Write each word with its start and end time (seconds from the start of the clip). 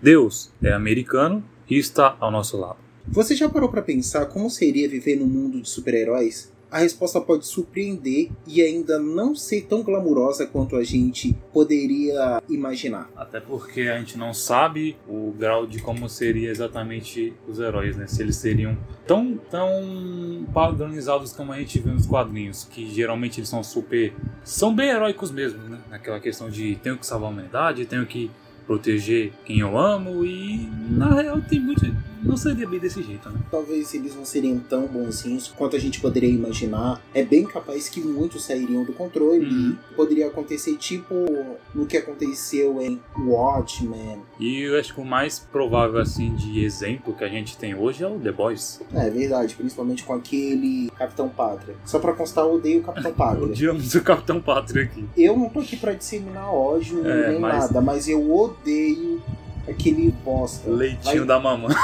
Deus 0.00 0.52
é 0.62 0.72
americano 0.72 1.42
e 1.68 1.76
está 1.76 2.16
ao 2.20 2.30
nosso 2.30 2.56
lado. 2.56 2.78
Você 3.06 3.34
já 3.34 3.48
parou 3.48 3.68
para 3.68 3.82
pensar 3.82 4.26
como 4.26 4.50
seria 4.50 4.88
viver 4.88 5.16
num 5.16 5.26
mundo 5.26 5.60
de 5.60 5.68
super-heróis? 5.68 6.52
A 6.70 6.80
resposta 6.80 7.18
pode 7.18 7.46
surpreender 7.46 8.30
e 8.46 8.60
ainda 8.60 8.98
não 8.98 9.34
ser 9.34 9.62
tão 9.62 9.82
glamurosa 9.82 10.46
quanto 10.46 10.76
a 10.76 10.84
gente 10.84 11.34
poderia 11.50 12.42
imaginar. 12.46 13.10
Até 13.16 13.40
porque 13.40 13.82
a 13.82 13.98
gente 13.98 14.18
não 14.18 14.34
sabe 14.34 14.94
o 15.08 15.32
grau 15.32 15.66
de 15.66 15.80
como 15.80 16.06
seria 16.10 16.50
exatamente 16.50 17.32
os 17.48 17.58
heróis, 17.58 17.96
né? 17.96 18.06
Se 18.06 18.22
eles 18.22 18.36
seriam 18.36 18.76
tão, 19.06 19.38
tão 19.50 20.46
padronizados 20.52 21.32
como 21.32 21.52
a 21.52 21.58
gente 21.58 21.78
vê 21.78 21.90
nos 21.90 22.06
quadrinhos, 22.06 22.64
que 22.64 22.90
geralmente 22.90 23.40
eles 23.40 23.48
são 23.48 23.64
super. 23.64 24.12
são 24.44 24.76
bem 24.76 24.90
heróicos 24.90 25.30
mesmo, 25.30 25.62
né? 25.62 25.78
Naquela 25.88 26.20
questão 26.20 26.50
de 26.50 26.76
tenho 26.82 26.98
que 26.98 27.06
salvar 27.06 27.30
a 27.30 27.32
humanidade, 27.32 27.86
tenho 27.86 28.04
que 28.04 28.30
proteger 28.68 29.32
quem 29.46 29.60
eu 29.60 29.76
amo 29.78 30.24
e 30.24 30.68
na 30.90 31.14
real 31.14 31.40
tem 31.40 31.58
muito 31.58 31.84
não 32.20 32.36
seria 32.36 32.68
bem 32.68 32.80
desse 32.80 33.00
jeito, 33.00 33.30
né? 33.30 33.38
Talvez 33.48 33.94
eles 33.94 34.14
não 34.14 34.24
seriam 34.24 34.58
tão 34.58 34.88
bonzinhos 34.88 35.46
quanto 35.56 35.76
a 35.76 35.78
gente 35.78 36.00
poderia 36.00 36.28
imaginar. 36.28 37.00
É 37.14 37.22
bem 37.22 37.44
capaz 37.44 37.88
que 37.88 38.00
muitos 38.00 38.44
sairiam 38.44 38.84
do 38.84 38.92
controle 38.92 39.46
Uhum. 39.46 39.76
e 39.92 39.94
poderia 39.94 40.26
acontecer 40.26 40.76
tipo 40.76 41.14
no 41.72 41.86
que 41.86 41.96
aconteceu 41.96 42.82
em 42.82 43.00
Watchmen. 43.16 44.18
E 44.40 44.62
eu 44.62 44.78
acho 44.78 44.94
que 44.94 45.00
o 45.00 45.04
mais 45.04 45.38
provável 45.38 46.00
assim 46.00 46.34
de 46.34 46.62
exemplo 46.64 47.14
que 47.14 47.22
a 47.22 47.28
gente 47.28 47.56
tem 47.56 47.74
hoje 47.76 48.02
é 48.02 48.08
o 48.08 48.18
The 48.18 48.32
Boys. 48.32 48.80
É 48.92 49.08
verdade, 49.08 49.54
principalmente 49.54 50.02
com 50.02 50.12
aquele 50.12 50.90
Capitão 50.98 51.28
Pátria. 51.28 51.76
Só 51.84 52.00
pra 52.00 52.12
constar, 52.14 52.44
eu 52.44 52.54
odeio 52.54 52.80
o 52.80 52.82
Capitão 52.82 53.12
Pátria. 53.14 53.44
Odiamos 53.46 53.94
o 53.94 54.02
Capitão 54.02 54.40
Pátria 54.40 54.82
aqui. 54.84 55.04
Eu 55.16 55.36
não 55.36 55.48
tô 55.48 55.60
aqui 55.60 55.76
pra 55.76 55.92
disseminar 55.92 56.52
ódio 56.52 57.06
É, 57.06 57.30
nem 57.30 57.40
mas- 57.40 57.58
nada, 57.66 57.80
mas 57.80 58.08
eu 58.08 58.28
odeio 58.28 58.57
aquele 59.68 60.10
bosta. 60.24 60.70
Leitinho 60.70 61.18
Vai- 61.18 61.26
da 61.26 61.38
mamãe. 61.40 61.74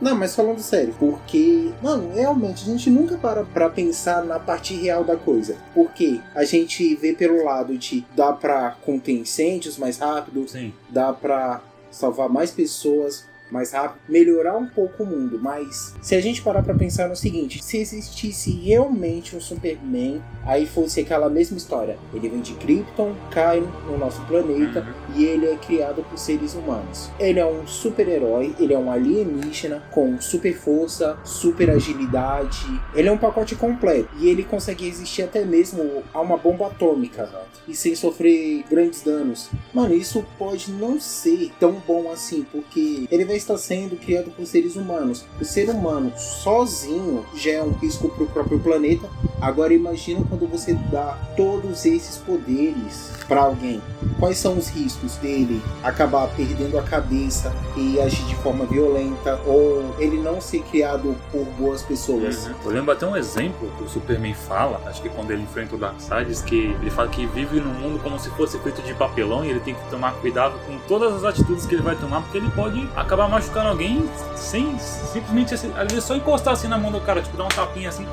Não, 0.00 0.16
mas 0.16 0.34
falando 0.34 0.60
sério, 0.60 0.94
porque, 0.98 1.70
mano, 1.82 2.14
realmente 2.14 2.62
a 2.62 2.72
gente 2.72 2.88
nunca 2.88 3.18
para 3.18 3.44
pra 3.44 3.68
pensar 3.68 4.24
na 4.24 4.38
parte 4.38 4.74
real 4.74 5.04
da 5.04 5.14
coisa. 5.16 5.56
Porque 5.74 6.20
a 6.34 6.42
gente 6.44 6.94
vê 6.94 7.12
pelo 7.12 7.44
lado 7.44 7.76
de 7.76 8.04
dá 8.16 8.32
pra 8.32 8.76
conter 8.82 9.12
incêndios 9.12 9.76
mais 9.76 9.98
rápido, 9.98 10.48
Sim. 10.48 10.72
dá 10.88 11.12
pra 11.12 11.60
salvar 11.90 12.30
mais 12.30 12.50
pessoas 12.50 13.26
mais 13.50 13.72
rápido, 13.72 14.00
melhorar 14.08 14.56
um 14.56 14.66
pouco 14.66 15.02
o 15.02 15.06
mundo, 15.06 15.38
mas 15.40 15.94
se 16.00 16.14
a 16.14 16.20
gente 16.20 16.42
parar 16.42 16.62
pra 16.62 16.74
pensar 16.74 17.08
no 17.08 17.16
seguinte, 17.16 17.62
se 17.62 17.78
existisse 17.78 18.50
realmente 18.50 19.36
um 19.36 19.40
Superman, 19.40 20.22
aí 20.44 20.66
fosse 20.66 21.00
aquela 21.00 21.28
mesma 21.28 21.56
história. 21.56 21.98
Ele 22.14 22.28
vem 22.28 22.40
de 22.40 22.54
Krypton, 22.54 23.14
cai 23.30 23.60
no 23.60 23.98
nosso 23.98 24.20
planeta, 24.26 24.86
e 25.14 25.24
ele 25.24 25.46
é 25.46 25.56
criado 25.56 26.02
por 26.02 26.18
seres 26.18 26.54
humanos. 26.54 27.10
Ele 27.18 27.38
é 27.38 27.46
um 27.46 27.66
super-herói, 27.66 28.54
ele 28.58 28.74
é 28.74 28.78
um 28.78 28.90
alienígena 28.90 29.82
com 29.90 30.20
super 30.20 30.54
força, 30.56 31.18
super 31.24 31.70
agilidade. 31.70 32.66
Ele 32.94 33.08
é 33.08 33.12
um 33.12 33.18
pacote 33.18 33.54
completo 33.54 34.08
e 34.18 34.28
ele 34.28 34.44
consegue 34.44 34.86
resistir 34.86 35.22
até 35.22 35.44
mesmo 35.44 36.02
a 36.12 36.20
uma 36.20 36.36
bomba 36.36 36.66
atômica 36.66 37.28
e 37.66 37.74
sem 37.74 37.94
sofrer 37.94 38.64
grandes 38.68 39.02
danos. 39.02 39.48
Mano, 39.72 39.94
isso 39.94 40.24
pode 40.38 40.70
não 40.72 41.00
ser 41.00 41.50
tão 41.58 41.82
bom 41.86 42.10
assim, 42.10 42.44
porque 42.50 43.06
ele 43.10 43.24
vai 43.24 43.36
estar 43.40 43.58
sendo 43.58 43.96
criado 43.96 44.30
por 44.30 44.46
seres 44.46 44.76
humanos. 44.76 45.24
O 45.40 45.44
ser 45.44 45.68
humano 45.68 46.12
sozinho 46.16 47.24
já 47.34 47.52
é 47.52 47.62
um 47.62 47.72
risco 47.72 48.08
pro 48.10 48.26
próprio 48.26 48.60
planeta. 48.60 49.08
Agora 49.40 49.72
imagina 49.72 50.24
quando 50.28 50.46
você 50.46 50.74
dá 50.90 51.16
todos 51.36 51.84
esses 51.86 52.18
poderes 52.18 53.12
para 53.26 53.42
alguém. 53.42 53.80
Quais 54.18 54.38
são 54.38 54.58
os 54.58 54.68
riscos 54.68 55.16
dele 55.16 55.62
acabar 55.82 56.26
perdendo 56.28 56.78
a 56.78 56.82
cabeça 56.82 57.54
e 57.76 58.00
agir 58.00 58.24
de 58.24 58.34
forma 58.36 58.66
violenta 58.66 59.40
ou 59.46 59.94
ele 59.98 60.18
não 60.18 60.40
ser 60.40 60.62
criado 60.62 61.16
por 61.30 61.44
boas 61.58 61.82
pessoas? 61.82 62.46
Uhum. 62.46 62.54
Eu 62.64 62.70
lembro 62.70 62.92
até 62.92 63.06
um 63.06 63.16
exemplo 63.16 63.70
que 63.78 63.84
o 63.84 63.88
Superman 63.88 64.34
fala, 64.34 64.80
acho 64.86 65.00
que 65.00 65.08
quando 65.08 65.30
ele 65.30 65.42
enfrenta 65.42 65.76
o 65.76 65.78
Darkseid, 65.78 66.42
que 66.44 66.76
ele 66.80 66.90
fala 66.90 67.08
que 67.08 67.26
vive 67.26 67.60
num 67.60 67.72
mundo 67.72 68.00
como 68.02 68.18
se 68.18 68.28
fosse 68.30 68.58
feito 68.58 68.82
de 68.82 68.92
papelão 68.94 69.44
e 69.44 69.50
ele 69.50 69.60
tem 69.60 69.74
que 69.74 69.90
tomar 69.90 70.12
cuidado 70.14 70.54
com 70.66 70.78
todas 70.86 71.14
as 71.14 71.24
atitudes 71.24 71.66
que 71.66 71.74
ele 71.74 71.82
vai 71.82 71.96
tomar, 71.96 72.22
porque 72.22 72.38
ele 72.38 72.50
pode 72.50 72.88
acabar 72.96 73.28
machucando 73.28 73.68
alguém 73.68 74.08
sem 74.34 74.78
simplesmente, 74.78 75.54
assim, 75.54 75.72
só 76.00 76.14
encostar 76.14 76.54
assim 76.54 76.68
na 76.68 76.78
mão 76.78 76.90
do 76.90 77.00
cara, 77.00 77.22
tipo 77.22 77.36
dar 77.36 77.44
um 77.44 77.48
tapinha 77.48 77.88
assim, 77.88 78.06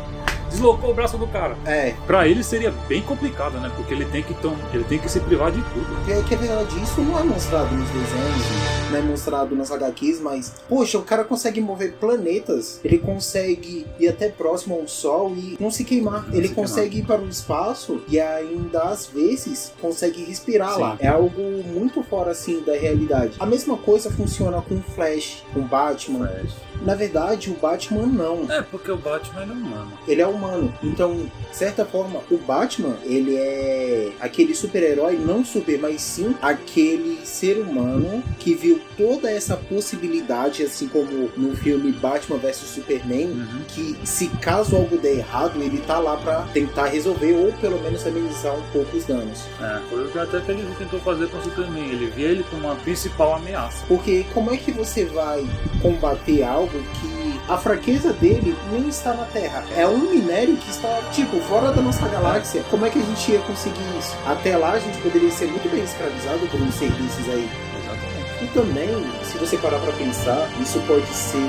deslocou 0.58 0.92
o 0.92 0.94
braço 0.94 1.18
do 1.18 1.28
cara. 1.28 1.56
É, 1.66 1.94
Pra 2.06 2.28
ele 2.28 2.44
seria 2.44 2.74
bem 2.88 3.02
complicado, 3.02 3.60
né? 3.60 3.72
Porque 3.76 3.94
ele 3.94 4.06
tem 4.06 4.24
que, 4.24 4.34
tom... 4.36 4.56
ele 4.74 4.84
tem 4.84 5.00
que 5.00 5.10
se 5.10 5.20
privar 5.20 5.52
de 5.52 5.62
tudo. 5.62 6.12
é 6.12 6.22
que 6.24 6.34
é 6.34 6.38
verdade, 6.38 6.82
isso 6.82 7.02
não 7.02 7.20
é 7.20 7.24
mostrado 7.24 7.74
nos 7.76 7.90
desenhos, 7.90 8.46
não 8.87 8.87
é 8.96 9.02
mostrado 9.02 9.56
nas 9.56 9.72
HQs, 9.72 10.20
mas, 10.20 10.54
poxa, 10.70 10.98
o 10.98 11.04
cara 11.04 11.24
consegue 11.24 11.60
mover 11.60 11.94
planetas, 11.94 12.80
ele 12.84 12.98
consegue 12.98 13.86
ir 14.00 14.08
até 14.08 14.30
próximo 14.30 14.76
ao 14.76 14.88
Sol 14.88 15.34
e 15.36 15.58
não 15.60 15.72
se 15.72 15.84
queimar. 15.84 16.28
Não 16.28 16.36
ele 16.36 16.48
se 16.48 16.54
consegue 16.54 17.00
ir 17.00 17.06
para 17.06 17.22
o 17.22 17.28
espaço 17.28 18.02
e 18.08 18.20
ainda 18.20 18.84
às 18.84 19.08
vezes 19.08 19.72
consegue 19.82 20.24
respirar 20.24 20.76
Sim. 20.76 20.82
lá. 20.82 20.98
É 21.00 21.08
algo 21.08 21.42
muito 21.66 22.02
fora 22.04 22.32
assim 22.32 22.62
da 22.62 22.74
realidade. 22.74 23.34
A 23.40 23.46
mesma 23.46 23.78
coisa 23.78 24.10
funciona 24.10 24.62
com 24.62 24.76
o 24.76 24.82
Flash, 24.82 25.44
com 25.54 25.62
o 25.62 25.64
Batman. 25.64 26.30
Na 26.82 26.96
verdade, 26.96 27.50
o 27.50 27.56
Batman 27.56 28.06
não. 28.06 28.52
É, 28.52 28.62
porque 28.62 28.92
o 28.92 28.98
Batman 28.98 29.42
é 29.42 29.46
humano. 29.46 29.92
Ele 30.08 30.22
é 30.22 30.28
humano. 30.28 30.74
Então, 30.84 31.30
de 31.50 31.56
certa 31.56 31.86
forma, 31.86 32.22
o 32.30 32.38
Batman, 32.38 32.96
ele 33.04 33.36
é 33.36 34.12
aquele 34.20 34.54
super-herói, 34.54 35.18
não 35.18 35.44
super, 35.44 35.80
mas 35.80 36.02
sim 36.02 36.36
aquele 36.42 37.26
ser 37.26 37.58
humano 37.58 38.24
que 38.40 38.54
viu 38.54 38.77
toda 38.98 39.30
essa 39.32 39.56
possibilidade, 39.58 40.64
assim 40.64 40.88
como 40.88 41.30
no 41.36 41.56
filme 41.58 41.92
Batman 41.92 42.38
vs 42.38 42.58
Superman, 42.58 43.28
Uhum. 43.28 43.62
que 43.68 43.98
se 44.04 44.28
caso 44.42 44.76
algo 44.76 44.98
der 44.98 45.18
errado, 45.18 45.62
ele 45.62 45.80
tá 45.82 46.00
lá 46.00 46.18
pra 46.18 46.42
tentar 46.54 46.88
resolver 46.88 47.34
ou 47.34 47.52
pelo 47.54 47.80
menos 47.82 48.06
amenizar 48.06 48.54
um 48.56 48.62
pouco 48.72 48.96
os 48.98 49.06
danos. 49.06 49.42
É, 49.62 49.80
foi 49.90 50.06
o 50.06 50.10
que 50.12 50.20
até 50.20 50.40
que 50.42 50.52
ele 50.52 50.68
tentou 50.78 51.00
fazer 51.00 51.28
com 51.30 51.38
o 51.38 51.44
Superman. 51.44 51.90
Ele 51.90 52.08
via 52.08 52.28
ele 52.30 52.44
como 52.50 52.66
uma 52.68 52.76
principal 52.76 53.36
ameaça. 53.36 53.86
Porque 53.88 54.26
como 54.34 54.52
é 54.54 54.58
que 54.58 54.72
você 54.72 55.06
vai 55.06 55.46
combater 55.82 56.44
algo 56.44 56.72
que 57.02 57.17
a 57.48 57.58
fraqueza 57.58 58.12
dele 58.14 58.56
nem 58.72 58.90
está 58.90 59.14
na 59.14 59.24
Terra? 59.26 59.64
É 59.76 59.88
um 59.88 60.10
minério 60.10 60.58
que 60.58 60.70
está, 60.70 61.02
tipo, 61.12 61.40
fora 61.42 61.72
da 61.72 61.82
nossa 61.82 62.08
galáxia. 62.08 62.64
Como 62.70 62.86
é 62.86 62.90
que 62.90 63.00
a 63.00 63.04
gente 63.04 63.32
ia 63.32 63.40
conseguir 63.40 63.86
isso? 63.98 64.16
Até 64.26 64.58
lá 64.58 64.72
a 64.72 64.80
gente 64.80 64.98
poderia 65.00 65.32
ser 65.32 65.48
muito 65.48 65.70
bem 65.70 65.84
escravizado 65.84 66.46
por 66.48 66.62
um 66.62 66.72
ser 66.72 66.92
desses 66.92 67.30
aí. 67.30 67.50
Exatamente. 67.80 68.44
E 68.44 68.48
também, 68.48 68.90
se 69.24 69.38
você 69.38 69.58
parar 69.58 69.80
pra 69.80 69.94
pensar, 69.94 70.50
isso 70.60 70.80
pode 70.82 71.08
ser 71.08 71.40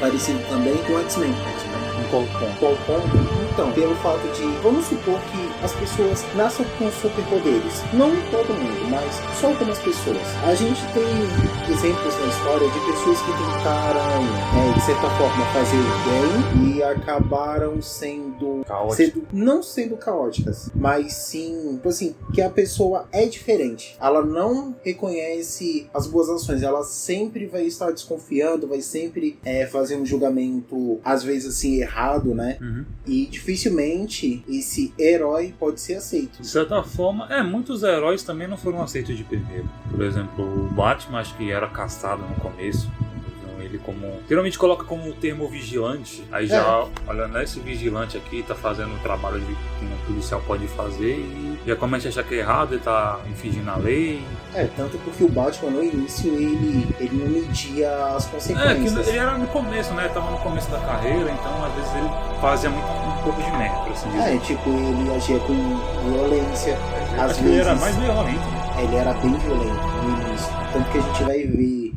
parecido 0.00 0.40
também 0.48 0.76
com 0.84 0.92
o 0.92 1.00
X-Men. 1.00 1.30
Em 1.30 2.10
qual 2.10 2.22
ponto? 2.24 2.58
Qual 2.58 2.76
ponto? 2.86 3.16
Então, 3.52 3.72
pelo 3.72 3.96
fato 3.96 4.26
de, 4.36 4.46
vamos 4.62 4.86
supor 4.86 5.18
que 5.32 5.47
as 5.62 5.72
pessoas 5.74 6.24
nasçam 6.34 6.64
com 6.78 6.90
superpoderes. 6.90 7.82
Não 7.92 8.10
todo 8.30 8.54
mundo, 8.54 8.90
mas 8.90 9.20
só 9.40 9.48
algumas 9.48 9.78
pessoas. 9.78 10.22
A 10.46 10.54
gente 10.54 10.80
tem 10.92 11.72
exemplos 11.72 12.14
na 12.20 12.26
história 12.26 12.68
de 12.68 12.80
pessoas 12.80 13.18
que 13.20 13.32
tentaram, 13.32 14.22
é, 14.56 14.72
de 14.74 14.80
certa 14.82 15.10
forma, 15.10 15.44
fazer 15.52 15.76
o 15.76 16.62
bem 16.62 16.74
e 16.74 16.82
acabaram 16.82 17.80
sendo 17.82 18.57
Caótico. 18.68 18.96
sendo- 18.96 19.26
não 19.32 19.62
sendo 19.62 19.96
caóticas, 19.96 20.70
mas 20.74 21.12
sim, 21.14 21.72
tipo 21.74 21.88
assim, 21.88 22.14
que 22.34 22.42
a 22.42 22.50
pessoa 22.50 23.08
é 23.10 23.26
diferente. 23.26 23.96
Ela 24.00 24.22
não 24.24 24.76
reconhece 24.84 25.88
as 25.92 26.06
boas 26.06 26.28
ações, 26.28 26.62
ela 26.62 26.82
sempre 26.84 27.46
vai 27.46 27.64
estar 27.64 27.90
desconfiando, 27.90 28.68
vai 28.68 28.80
sempre 28.82 29.38
é, 29.44 29.66
fazer 29.66 29.96
um 29.96 30.04
julgamento, 30.06 31.00
às 31.04 31.22
vezes 31.22 31.56
assim, 31.56 31.80
errado, 31.80 32.34
né? 32.34 32.58
Uhum. 32.60 32.84
E 33.06 33.26
dificilmente 33.26 34.44
esse 34.48 34.92
herói 34.98 35.54
pode 35.58 35.80
ser 35.80 35.94
aceito. 35.94 36.40
De 36.40 36.46
certa 36.46 36.82
forma, 36.82 37.26
é, 37.32 37.42
muitos 37.42 37.82
heróis 37.82 38.22
também 38.22 38.46
não 38.46 38.56
foram 38.56 38.82
aceitos 38.82 39.16
de 39.16 39.24
primeiro. 39.24 39.68
Por 39.90 40.02
exemplo, 40.02 40.44
o 40.44 40.68
Batman 40.74 41.18
acho 41.20 41.36
que 41.36 41.50
era 41.50 41.68
caçado 41.68 42.22
no 42.22 42.34
começo. 42.36 42.88
Como. 43.88 44.20
Geralmente 44.28 44.58
coloca 44.58 44.84
como 44.84 45.08
o 45.08 45.14
termo 45.14 45.48
vigilante. 45.48 46.22
Aí 46.30 46.46
já, 46.46 46.84
olha, 47.06 47.26
né, 47.26 47.44
esse 47.44 47.58
vigilante 47.58 48.18
aqui 48.18 48.42
tá 48.46 48.54
fazendo 48.54 48.94
o 48.94 48.98
trabalho 48.98 49.40
de, 49.40 49.46
que 49.46 49.84
um 49.86 50.06
policial 50.06 50.42
pode 50.46 50.68
fazer 50.68 51.14
e 51.16 51.58
já 51.66 51.74
começa 51.74 52.06
a 52.08 52.10
achar 52.10 52.22
que 52.22 52.34
é 52.34 52.38
errado, 52.40 52.74
ele 52.74 52.82
tá 52.82 53.18
infringindo 53.30 53.70
a 53.70 53.76
lei. 53.76 54.22
É, 54.54 54.64
tanto 54.76 54.98
porque 54.98 55.24
o 55.24 55.28
Batman 55.30 55.70
no 55.70 55.82
início 55.82 56.30
ele, 56.34 56.86
ele 57.00 57.16
não 57.16 57.28
media 57.28 57.90
as 58.14 58.24
É, 58.26 58.28
que 58.28 58.34
consequências. 58.34 59.08
ele 59.08 59.16
era 59.18 59.38
no 59.38 59.46
começo, 59.46 59.94
né? 59.94 60.06
Tava 60.12 60.30
no 60.32 60.38
começo 60.38 60.70
da 60.70 60.78
carreira, 60.80 61.30
então 61.30 61.64
às 61.64 61.72
vezes 61.72 61.90
ele 61.96 62.08
fazia 62.42 62.68
muito, 62.68 62.86
um 62.86 63.22
pouco 63.22 63.42
de 63.42 63.50
merda, 63.56 63.78
por 63.78 63.92
assim 63.92 64.10
dizer. 64.10 64.34
É, 64.34 64.38
tipo, 64.38 64.68
ele 64.68 65.14
agia 65.16 65.38
com 65.40 65.54
violência, 66.10 66.76
às 67.16 67.30
acho 67.30 67.40
que 67.40 67.46
ele 67.46 67.56
era 67.56 67.74
vezes- 67.74 67.80
mais 67.80 67.96
violento, 67.96 68.38
né? 68.50 68.82
ele 68.84 68.96
era 68.96 69.12
bem 69.14 69.32
violento 69.38 69.86
no 70.04 70.28
início. 70.28 70.48
Tanto 70.74 70.90
que 70.90 70.98
a 70.98 71.00
gente 71.00 71.22
vai 71.24 71.42
ver 71.46 71.87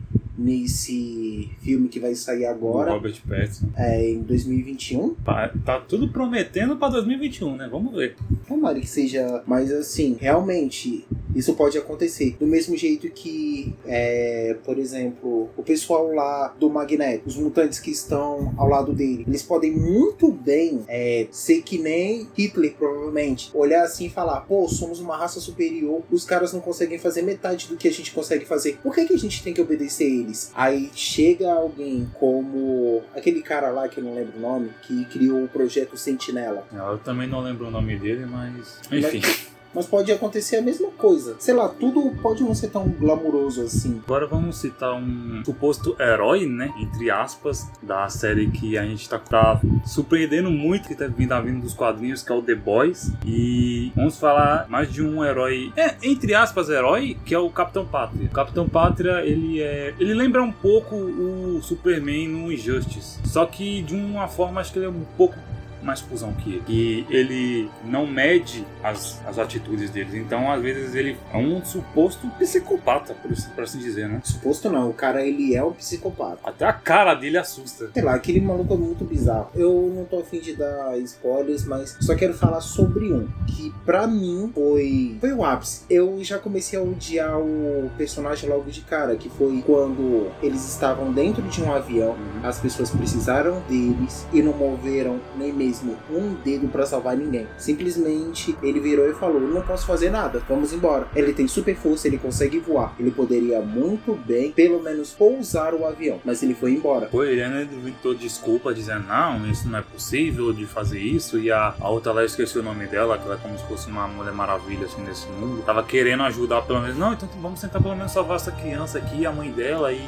nesse 0.42 1.50
filme 1.62 1.88
que 1.88 2.00
vai 2.00 2.16
sair 2.16 2.46
agora. 2.46 2.92
Robert 2.92 3.16
Pattinson. 3.28 3.68
É, 3.78 4.10
em 4.10 4.22
2021. 4.22 5.16
Tá, 5.16 5.54
tá 5.66 5.80
tudo 5.80 6.10
prometendo 6.10 6.76
pra 6.78 6.90
2021, 6.90 7.56
né? 7.56 7.68
Vamos 7.72 7.94
ver. 7.94 8.16
Tomara 8.48 8.80
que 8.80 8.88
seja. 8.88 9.44
Mas 9.46 9.72
assim, 9.72 10.18
realmente, 10.20 11.06
isso 11.36 11.54
pode 11.54 11.78
acontecer. 11.78 12.36
Do 12.39 12.48
mesmo 12.48 12.75
jeito 12.75 13.10
que, 13.10 13.74
é, 13.86 14.57
por 14.63 14.78
exemplo, 14.78 15.50
o 15.56 15.63
pessoal 15.63 16.13
lá 16.13 16.54
do 16.60 16.69
Magneto, 16.69 17.28
os 17.28 17.36
mutantes 17.36 17.80
que 17.80 17.92
estão 17.92 18.54
ao 18.57 18.68
lado 18.68 18.94
dele, 18.94 19.25
eles 19.28 19.44
podem 19.44 19.72
muito 19.72 20.31
bem 20.31 20.83
é, 20.88 21.28
ser 21.31 21.62
que 21.62 21.78
nem 21.78 22.28
Hitler, 22.38 22.74
provavelmente. 22.78 23.51
Olhar 23.54 23.83
assim 23.83 24.06
e 24.06 24.10
falar: 24.10 24.42
pô, 24.42 24.68
somos 24.68 25.00
uma 25.00 25.18
raça 25.18 25.39
superior, 25.39 26.01
os 26.12 26.25
caras 26.25 26.54
não 26.54 26.60
conseguem 26.60 26.98
fazer 26.98 27.22
metade 27.22 27.68
do 27.68 27.77
que 27.77 27.88
a 27.88 27.92
gente 27.92 28.12
consegue 28.12 28.45
fazer. 28.45 28.77
Por 28.81 28.94
que, 28.94 29.06
que 29.06 29.13
a 29.13 29.19
gente 29.19 29.44
tem 29.44 29.54
que 29.54 29.62
obedecer 29.62 30.06
eles? 30.06 30.51
Aí 30.56 30.89
chega 30.94 31.51
alguém 31.51 32.10
como 32.19 33.01
aquele 33.13 33.42
cara 33.42 33.69
lá 33.69 33.88
que 33.88 34.00
eu 34.00 34.04
não 34.04 34.16
lembro 34.16 34.38
o 34.38 34.42
nome, 34.42 34.72
que 34.81 35.06
criou 35.06 35.44
o 35.44 35.48
projeto 35.48 35.98
Sentinela. 35.98 36.68
Eu 36.74 36.98
também 37.00 37.27
não 37.27 37.42
lembro 37.42 37.68
o 37.68 37.72
nome 37.72 37.98
dele, 37.98 38.25
mas. 38.25 38.80
Enfim. 38.92 39.22
Mas 39.22 39.50
mas 39.74 39.86
pode 39.86 40.12
acontecer 40.12 40.58
a 40.58 40.62
mesma 40.62 40.90
coisa. 40.92 41.36
Sei 41.40 41.54
lá, 41.54 41.70
tudo 41.70 42.12
pode 42.22 42.44
não 42.44 42.54
ser 42.54 42.70
tão 42.70 42.88
glamuroso 42.88 43.62
assim. 43.62 44.02
Agora 44.06 44.28
vamos 44.28 44.58
citar 44.58 44.94
um 44.94 45.42
suposto 45.46 45.96
herói, 46.00 46.46
né? 46.46 46.74
Entre 46.80 47.10
aspas, 47.10 47.70
da 47.82 48.08
série 48.10 48.50
que 48.50 48.78
a 48.78 48.86
gente 48.86 49.08
tá, 49.08 49.18
tá 49.20 49.62
surpreendendo 49.86 50.50
muito, 50.50 50.88
que 50.88 50.96
tá 50.96 51.08
vindo, 51.08 51.30
tá 51.30 51.40
vindo 51.40 51.62
dos 51.62 51.74
quadrinhos, 51.74 52.24
que 52.24 52.32
é 52.32 52.36
o 52.36 52.42
The 52.42 52.56
Boys. 52.56 53.12
E 53.26 53.92
vamos 53.96 54.18
falar 54.18 54.68
mais 54.70 54.92
de 54.92 55.02
um 55.02 55.24
herói, 55.24 55.72
é, 55.76 55.96
entre 56.04 56.34
aspas, 56.34 56.70
herói, 56.70 57.18
que 57.26 57.34
é 57.34 57.40
o 57.40 57.50
Capitão 57.50 57.86
Pátria. 57.86 58.26
O 58.26 58.30
Capitão 58.30 58.68
Pátria, 58.68 59.26
ele 59.26 59.62
é. 59.62 59.94
Ele 60.00 60.14
lembra 60.14 60.44
um 60.44 60.52
pouco 60.52 60.96
o 60.96 61.62
Superman 61.62 62.28
no 62.28 62.52
Injustice. 62.52 63.20
Só 63.26 63.46
que 63.46 63.82
de 63.82 63.96
uma 63.96 64.28
forma, 64.28 64.62
acho 64.62 64.72
que 64.72 64.80
ele 64.80 64.86
é 64.86 64.90
um 64.90 65.06
pouco 65.18 65.36
mais 65.83 66.01
cuzão 66.01 66.33
que 66.33 66.50
ele. 66.56 66.63
E 66.68 67.06
ele 67.10 67.69
não 67.83 68.06
mede 68.07 68.66
as, 68.83 69.19
as 69.25 69.38
atitudes 69.39 69.89
deles. 69.89 70.13
Então, 70.13 70.51
às 70.51 70.62
vezes, 70.62 70.95
ele 70.95 71.18
é 71.33 71.38
um 71.38 71.63
suposto 71.63 72.28
psicopata, 72.39 73.13
por, 73.13 73.31
isso, 73.31 73.50
por 73.51 73.63
assim 73.63 73.80
dizer, 73.80 74.07
né? 74.07 74.22
Suposto 74.24 74.69
não, 74.69 74.89
o 74.89 74.94
cara 74.94 75.25
ele 75.25 75.56
é 75.56 75.63
um 75.63 75.72
psicopata. 75.74 76.39
Até 76.44 76.66
a 76.66 76.74
cara 76.74 77.13
dele 77.16 77.38
assusta. 77.38 77.89
Sei 77.94 78.04
lá, 78.04 78.13
aquele 78.13 78.42
maluco 78.42 78.74
é 78.74 78.78
muito 78.78 79.04
bizarro. 79.06 79.50
Eu 79.56 79.92
não 79.95 80.06
tô 80.06 80.19
afim 80.19 80.39
de 80.39 80.54
dar 80.56 80.98
spoilers, 81.00 81.66
mas 81.66 81.98
só 82.01 82.16
quero 82.16 82.34
falar 82.34 82.62
sobre 82.62 83.12
um 83.12 83.27
que 83.48 83.74
pra 83.86 84.06
mim 84.07 84.51
foi 84.54 85.18
foi 85.19 85.34
o 85.34 85.44
ápice. 85.44 85.84
Eu 85.89 86.24
já 86.24 86.38
comecei 86.38 86.77
a 86.77 86.81
odiar 86.81 87.38
o 87.39 87.89
personagem 87.98 88.50
logo 88.50 88.69
de 88.69 88.81
cara, 88.81 89.16
que 89.16 89.30
foi 89.30 89.62
quando 89.66 90.30
eles 90.42 90.68
estavam 90.68 91.12
dentro 91.12 91.42
de 91.44 91.62
um 91.63 91.72
avião, 91.72 92.12
Uhum. 92.12 92.42
as 92.48 92.60
pessoas 92.60 92.89
precisaram 92.89 93.62
deles 93.69 94.25
e 94.34 94.42
não 94.42 94.54
moveram 94.54 95.19
nem 95.38 95.51
mesmo 95.54 95.71
um 96.10 96.34
dedo 96.44 96.68
pra 96.68 96.86
salvar 96.86 97.16
ninguém. 97.16 97.48
Simplesmente 97.58 98.56
ele 98.62 98.80
virou 98.80 99.10
e 99.10 99.14
falou: 99.14 99.40
"Não 99.40 99.62
posso 99.62 99.86
fazer 99.86 100.10
nada, 100.10 100.42
vamos 100.48 100.74
embora". 100.74 101.08
Ele 101.16 101.34
tem 101.34 101.48
super 101.48 101.76
força, 101.76 102.08
ele 102.08 102.18
consegue 102.18 102.60
voar. 102.60 102.94
Ele 103.00 103.12
poderia 103.12 103.62
muito 103.62 104.14
bem, 104.26 104.52
pelo 104.52 104.82
menos 104.82 105.12
pousar 105.12 105.74
o 105.74 105.86
avião, 105.86 106.20
mas 106.24 106.42
ele 106.44 106.54
foi 106.54 106.74
embora. 106.74 107.08
Foi 107.08 107.32
ele, 107.32 107.48
né? 107.48 107.68
Inventou 107.72 108.14
desculpa, 108.14 108.74
dizendo: 108.74 109.08
não, 109.08 109.50
isso 109.50 109.68
não 109.68 109.80
é 109.80 109.82
possível 109.82 110.54
de 110.54 110.66
fazer 110.66 111.00
isso. 111.00 111.40
E 111.40 111.52
a, 111.52 111.74
a 111.80 111.90
outra 111.90 112.12
lá, 112.12 112.22
eu 112.22 112.26
esqueci 112.26 112.58
o 112.58 112.64
nome 112.64 112.88
dela, 112.88 113.18
que 113.18 113.26
ela 113.26 113.36
é 113.36 113.38
como 113.38 113.58
se 113.58 113.64
fosse 113.66 113.90
uma 113.90 114.08
mulher 114.08 114.34
maravilha 114.34 114.86
assim 114.86 115.02
nesse 115.02 115.28
mundo. 115.28 115.64
Tava 115.64 115.84
querendo 115.84 116.24
ajudar 116.24 116.62
pelo 116.64 116.82
menos. 116.82 116.98
Não, 116.98 117.14
então 117.14 117.30
vamos 117.42 117.60
tentar 117.62 117.80
pelo 117.82 117.96
menos 117.96 118.12
salvar 118.12 118.38
essa 118.38 118.52
criança 118.52 118.98
aqui, 118.98 119.26
a 119.26 119.32
mãe 119.32 119.52
dela 119.52 119.92
e. 119.92 120.02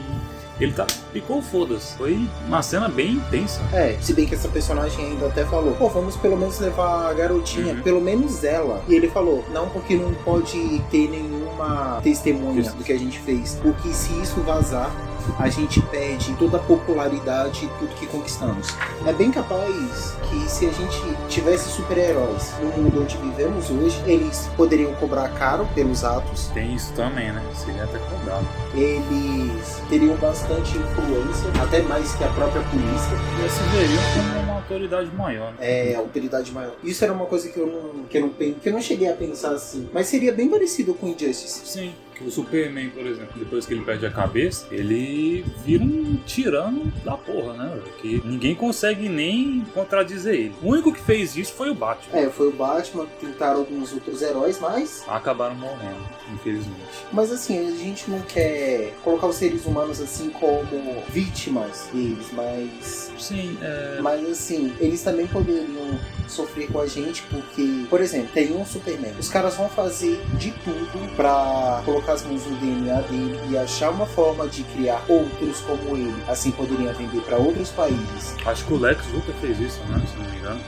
Ele 0.59 0.71
tá. 0.71 0.85
Ficou 1.11 1.41
foda-se. 1.41 1.95
Foi 1.97 2.19
uma 2.47 2.61
cena 2.61 2.87
bem 2.87 3.13
intensa. 3.13 3.59
É, 3.73 3.97
se 4.01 4.13
bem 4.13 4.25
que 4.25 4.35
essa 4.35 4.47
personagem 4.47 5.03
ainda 5.05 5.27
até 5.27 5.43
falou, 5.45 5.73
pô, 5.73 5.89
vamos 5.89 6.15
pelo 6.17 6.37
menos 6.37 6.59
levar 6.59 7.09
a 7.09 7.13
garotinha, 7.13 7.73
Uhum. 7.73 7.81
pelo 7.81 8.01
menos 8.01 8.43
ela. 8.43 8.83
E 8.87 8.93
ele 8.95 9.09
falou, 9.09 9.43
não, 9.51 9.67
porque 9.69 9.95
não 9.95 10.13
pode 10.13 10.79
ter 10.91 11.09
nenhuma 11.09 11.99
testemunha 12.03 12.61
Isso. 12.61 12.75
do 12.75 12.83
que 12.83 12.91
a 12.93 12.99
gente 12.99 13.19
fez. 13.19 13.59
Porque 13.61 13.89
se 13.93 14.11
isso 14.21 14.39
vazar, 14.41 14.91
a 15.39 15.49
gente 15.49 15.81
perde 15.81 16.33
toda 16.35 16.57
a 16.57 16.59
popularidade 16.59 17.65
e 17.65 17.67
tudo 17.79 17.95
que 17.95 18.07
conquistamos. 18.07 18.67
É 19.05 19.13
bem 19.13 19.31
capaz 19.31 20.15
que 20.29 20.49
se 20.49 20.65
a 20.65 20.71
gente 20.71 20.97
tivesse 21.29 21.69
super-heróis 21.69 22.53
no 22.61 22.83
mundo 22.83 23.01
onde 23.01 23.17
vivemos 23.17 23.69
hoje, 23.69 24.01
eles 24.05 24.49
poderiam 24.55 24.93
cobrar 24.95 25.29
caro 25.29 25.67
pelos 25.73 26.03
atos, 26.03 26.47
Tem 26.47 26.73
isso 26.73 26.93
também, 26.93 27.31
né? 27.31 27.43
Seria 27.55 27.83
até 27.83 27.99
cobrado. 27.99 28.47
eles 28.73 29.81
teriam 29.89 30.15
bastante 30.17 30.77
influência, 30.77 31.49
até 31.61 31.81
mais 31.81 32.15
que 32.15 32.23
a 32.23 32.29
própria 32.29 32.61
polícia. 32.63 33.17
E 33.45 33.49
se 33.49 33.63
veriam 33.75 34.03
como 34.13 34.43
uma 34.43 34.53
autoridade 34.55 35.11
maior. 35.15 35.53
Né? 35.53 35.91
é, 35.91 35.95
autoridade 35.95 36.51
maior. 36.51 36.73
Isso 36.83 37.03
era 37.03 37.13
uma 37.13 37.25
coisa 37.25 37.49
que 37.49 37.57
eu 37.57 37.67
não, 37.67 38.03
que 38.05 38.17
eu 38.17 38.21
não, 38.21 38.29
que 38.29 38.69
eu 38.69 38.73
não 38.73 38.81
cheguei 38.81 39.09
a 39.09 39.13
pensar 39.13 39.51
assim. 39.51 39.89
Mas 39.93 40.07
seria 40.07 40.31
bem 40.31 40.49
parecido 40.49 40.93
com 40.93 41.07
Injustice. 41.07 41.61
Sim. 41.65 41.93
Que 42.15 42.23
o 42.23 42.31
Superman, 42.31 42.89
por 42.89 43.05
exemplo, 43.05 43.33
depois 43.37 43.65
que 43.65 43.73
ele 43.73 43.83
perde 43.83 44.05
a 44.05 44.11
cabeça, 44.11 44.67
ele 44.71 45.43
vira 45.65 45.83
um 45.83 46.15
tirano 46.25 46.91
da 47.03 47.17
porra, 47.17 47.53
né? 47.53 47.81
Que 48.01 48.21
ninguém 48.25 48.55
consegue 48.55 49.09
nem 49.09 49.65
contradizer 49.73 50.33
ele. 50.35 50.55
O 50.61 50.69
único 50.69 50.93
que 50.93 51.01
fez 51.01 51.35
isso 51.35 51.53
foi 51.53 51.69
o 51.69 51.75
Batman. 51.75 52.19
É, 52.19 52.29
foi 52.29 52.47
o 52.49 52.51
Batman, 52.51 53.07
tentaram 53.19 53.59
alguns 53.59 53.91
outros 53.93 54.21
heróis, 54.21 54.59
mas. 54.59 55.03
Acabaram 55.07 55.55
morrendo, 55.55 55.99
infelizmente. 56.33 56.79
Mas 57.11 57.31
assim, 57.31 57.67
a 57.67 57.71
gente 57.75 58.09
não 58.09 58.21
quer 58.21 58.93
colocar 59.03 59.27
os 59.27 59.35
seres 59.35 59.65
humanos 59.65 59.99
assim 59.99 60.29
como 60.29 61.03
vítimas 61.09 61.89
deles, 61.91 62.27
mas. 62.33 63.11
Sim, 63.17 63.57
é. 63.61 63.99
Mas 64.01 64.29
assim, 64.29 64.73
eles 64.79 65.01
também 65.01 65.27
poderiam 65.27 65.99
sofrer 66.27 66.67
com 66.71 66.79
a 66.79 66.87
gente, 66.87 67.23
porque, 67.29 67.85
por 67.89 68.01
exemplo, 68.01 68.29
tem 68.33 68.53
um 68.55 68.65
Superman. 68.65 69.13
Os 69.19 69.29
caras 69.29 69.55
vão 69.55 69.69
fazer 69.69 70.21
de 70.33 70.51
tudo 70.63 71.15
pra 71.15 71.81
colocar 71.85 72.13
as 72.13 72.23
mãos 72.23 72.45
no 72.45 72.55
DNA 72.57 73.01
dele 73.01 73.39
e 73.49 73.57
achar 73.57 73.89
uma 73.91 74.05
forma 74.05 74.47
de 74.47 74.63
criar 74.63 75.03
outros 75.07 75.59
como 75.61 75.95
ele. 75.97 76.15
Assim 76.27 76.51
poderiam 76.51 76.93
vender 76.93 77.21
pra 77.21 77.37
outros 77.37 77.69
países. 77.69 78.35
Acho 78.45 78.65
que 78.65 78.73
o 78.73 78.77
Lex 78.77 79.05
Luthor 79.13 79.35
fez 79.41 79.59
isso, 79.59 79.79
né? 79.89 80.01
Se 80.09 80.17
não 80.17 80.29
me 80.29 80.37
engano. 80.37 80.59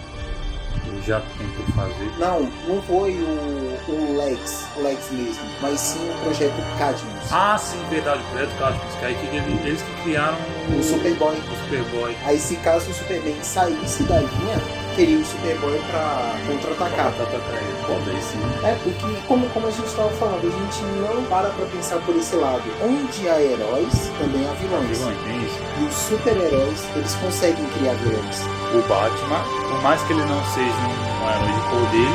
Ele 0.88 1.02
já 1.02 1.20
tentou 1.20 1.66
fazer. 1.76 2.12
Não, 2.20 2.42
não 2.68 2.80
foi 2.84 3.14
o, 3.16 3.80
o 3.92 4.18
Lex, 4.18 4.66
o 4.78 4.82
Lex 4.84 5.10
mesmo, 5.12 5.44
mas 5.60 5.80
sim 5.80 6.10
o 6.12 6.24
projeto 6.24 6.54
Cadmus. 6.78 7.32
Ah, 7.32 7.58
sim, 7.58 7.80
verdade, 7.90 8.22
o 8.22 8.26
Projeto 8.32 8.58
Cadmus, 8.60 8.96
que 9.00 9.06
aí 9.06 9.16
que 9.16 9.26
ele- 9.36 9.68
eles 9.68 9.82
que 9.82 10.04
criaram 10.04 10.38
O 10.78 10.84
Superboy. 10.84 11.36
o 11.38 11.64
Superboy. 11.64 12.16
Aí 12.24 12.38
se 12.40 12.56
caso 12.58 12.92
o 12.92 12.94
Superman 12.94 13.36
saísse 13.42 14.04
da 14.04 14.20
linha, 14.20 14.62
teria 14.96 15.20
o 15.20 15.26
Superboy 15.26 15.80
pra 15.92 16.36
contra-atacar. 16.48 17.14
Pô, 17.86 17.94
daí 18.06 18.22
sim. 18.22 18.40
É, 18.64 18.76
porque 18.84 19.28
como, 19.28 19.48
como 19.50 19.68
a 19.68 19.72
gente 19.72 19.86
estava 19.86 20.10
falando, 20.12 20.48
a 20.48 20.50
gente 20.50 20.82
não 21.02 21.24
para 21.26 21.50
pra 21.50 21.66
pensar 21.66 22.00
por 22.02 22.16
esse 22.16 22.36
lado. 22.36 22.64
Onde 22.84 23.30
há 23.30 23.42
heróis, 23.42 24.10
também 24.20 24.48
há 24.48 24.54
vilões. 24.54 24.98
Vilões, 24.98 25.18
tem 25.24 25.46
isso. 25.46 25.60
E 25.80 25.84
os 25.86 25.94
super-heróis, 25.94 26.84
eles 26.96 27.16
conseguem 27.16 27.66
criar 27.78 27.94
vilões. 27.96 28.42
O 28.74 28.82
Batman, 28.88 29.44
por 29.70 29.82
mais 29.84 30.02
que 30.04 30.14
ele 30.14 30.24
não 30.24 30.44
seja 30.46 30.66
um 30.66 31.30
herói 31.30 31.54
de 31.54 31.70
poder, 31.70 32.10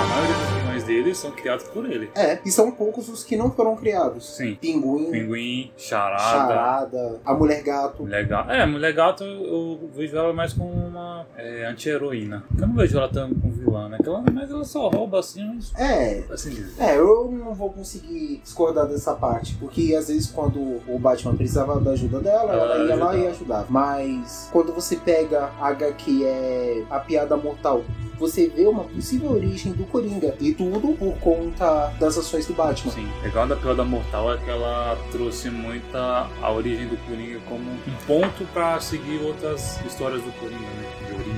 a 0.00 0.06
maioria 0.06 0.34
dos 0.36 0.48
vilões 0.60 0.84
dele 0.84 1.14
são 1.14 1.30
criados 1.30 1.64
por 1.66 1.90
ele. 1.90 2.10
É, 2.14 2.38
e 2.44 2.50
são 2.50 2.70
poucos 2.70 3.08
os 3.08 3.24
que 3.24 3.36
não 3.36 3.50
foram 3.50 3.76
criados. 3.76 4.36
Sim. 4.36 4.56
Pinguim, 4.60 5.10
Pinguim, 5.10 5.72
Charada. 5.76 6.22
Charada, 6.54 7.20
a 7.24 7.34
Mulher 7.34 7.62
Gato. 7.62 8.02
Mulher 8.02 8.26
Gato. 8.26 8.50
É, 8.50 8.64
Mulher 8.66 8.92
Gato 8.92 9.24
eu 9.24 9.90
vejo 9.94 10.16
ela 10.16 10.32
mais 10.32 10.52
como 10.52 10.85
uma 10.96 11.26
é, 11.36 11.66
anti-heroína. 11.66 12.44
Eu 12.58 12.66
não 12.66 12.74
vejo 12.74 12.96
ela 12.96 13.08
tão 13.08 13.32
com 13.34 13.50
vilã, 13.50 13.88
né? 13.88 13.98
Ela, 14.04 14.24
mas 14.32 14.50
ela 14.50 14.64
só 14.64 14.88
rouba 14.88 15.20
assim, 15.20 15.44
mas. 15.54 15.72
É, 15.76 16.24
Assim. 16.32 16.64
É, 16.78 16.96
eu 16.98 17.30
não 17.30 17.54
vou 17.54 17.70
conseguir 17.70 18.40
discordar 18.42 18.86
dessa 18.86 19.14
parte, 19.14 19.54
porque 19.56 19.94
às 19.94 20.08
vezes 20.08 20.26
quando 20.30 20.58
o 20.88 20.98
Batman 20.98 21.36
precisava 21.36 21.78
da 21.80 21.92
ajuda 21.92 22.20
dela, 22.20 22.52
Ela 22.52 22.74
ela 22.74 22.84
ia 22.88 22.96
lá 22.96 23.10
ajudava. 23.10 23.18
e 23.18 23.26
ajudava. 23.28 23.66
Mas 23.68 24.48
quando 24.52 24.72
você 24.72 24.96
pega 24.96 25.50
a 25.60 25.68
HQ 25.68 26.24
é 26.24 26.82
a 26.90 26.98
piada 26.98 27.36
mortal, 27.36 27.82
você 28.18 28.48
vê 28.48 28.66
uma 28.66 28.84
possível 28.84 29.30
origem 29.32 29.72
do 29.72 29.84
Coringa. 29.84 30.34
E 30.40 30.54
tudo 30.54 30.96
por 30.96 31.14
conta 31.18 31.88
das 32.00 32.16
ações 32.16 32.46
do 32.46 32.54
Batman. 32.54 32.92
Sim, 32.92 33.08
legal 33.22 33.46
da 33.46 33.56
Pior 33.56 33.74
da 33.76 33.84
Mortal 33.84 34.32
é 34.34 34.38
que 34.38 34.48
ela 34.48 34.96
trouxe 35.12 35.50
muita 35.50 36.26
a 36.40 36.50
origem 36.52 36.88
do 36.88 36.96
Coringa 37.06 37.38
como 37.48 37.60
um 37.62 38.06
ponto 38.06 38.44
pra 38.52 38.80
seguir 38.80 39.20
outras 39.22 39.78
histórias 39.84 40.22
do 40.22 40.32
Coringa, 40.40 40.58
né? 40.60 40.85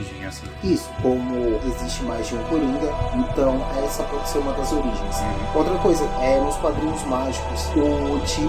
Origem, 0.09 0.27
assim. 0.27 0.47
Isso, 0.63 0.89
como 1.03 1.61
existe 1.67 2.03
mais 2.05 2.27
de 2.27 2.35
um 2.35 2.43
Coringa, 2.45 2.93
então 3.15 3.61
essa 3.85 4.03
pode 4.05 4.29
ser 4.29 4.39
uma 4.39 4.53
das 4.53 4.73
origens. 4.73 5.17
Uhum. 5.17 5.59
Outra 5.59 5.79
coisa, 5.79 6.05
é 6.21 6.41
nos 6.41 6.57
quadrinhos 6.57 7.03
mágicos, 7.05 7.67
o 7.77 8.19
Tim 8.27 8.49